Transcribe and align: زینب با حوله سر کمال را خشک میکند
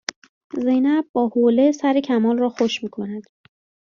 زینب 0.63 1.05
با 1.13 1.27
حوله 1.27 1.71
سر 1.71 1.99
کمال 1.99 2.37
را 2.37 2.49
خشک 2.49 2.83
میکند 2.83 3.23